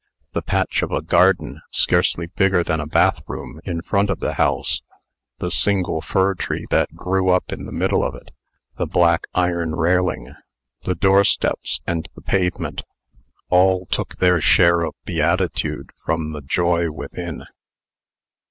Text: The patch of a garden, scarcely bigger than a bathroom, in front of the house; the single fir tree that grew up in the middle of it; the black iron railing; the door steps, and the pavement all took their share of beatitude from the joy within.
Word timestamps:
The 0.33 0.41
patch 0.41 0.81
of 0.81 0.91
a 0.91 1.03
garden, 1.03 1.61
scarcely 1.69 2.25
bigger 2.25 2.63
than 2.63 2.79
a 2.79 2.87
bathroom, 2.87 3.61
in 3.65 3.83
front 3.83 4.09
of 4.09 4.19
the 4.19 4.33
house; 4.33 4.81
the 5.37 5.51
single 5.51 6.01
fir 6.01 6.33
tree 6.33 6.65
that 6.71 6.95
grew 6.95 7.29
up 7.29 7.53
in 7.53 7.67
the 7.67 7.71
middle 7.71 8.03
of 8.03 8.15
it; 8.15 8.31
the 8.79 8.87
black 8.87 9.27
iron 9.35 9.75
railing; 9.75 10.33
the 10.85 10.95
door 10.95 11.23
steps, 11.23 11.81
and 11.85 12.09
the 12.15 12.21
pavement 12.21 12.81
all 13.51 13.85
took 13.85 14.15
their 14.15 14.41
share 14.41 14.81
of 14.81 14.95
beatitude 15.05 15.91
from 16.03 16.31
the 16.31 16.41
joy 16.41 16.89
within. 16.89 17.43